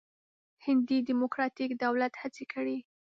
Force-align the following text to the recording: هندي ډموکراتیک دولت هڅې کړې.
هندي 0.65 0.97
ډموکراتیک 1.07 1.71
دولت 1.83 2.13
هڅې 2.21 2.45
کړې. 2.53 2.77